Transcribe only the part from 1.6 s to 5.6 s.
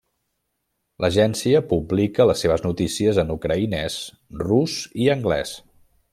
publica les seves notícies en ucraïnès, rus i anglès.